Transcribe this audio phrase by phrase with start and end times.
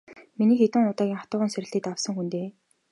[0.37, 2.47] Миний хэдэн удаагийн хатуухан сорилтыг давсан хүн дээ.